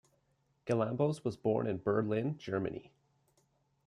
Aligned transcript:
Galambos 0.65 1.23
was 1.23 1.37
born 1.37 1.67
in 1.67 1.77
Berlin, 1.77 2.35
Germany. 2.39 2.91